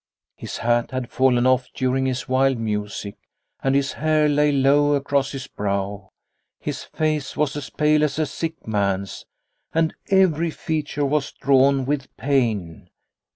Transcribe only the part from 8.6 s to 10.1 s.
man's, and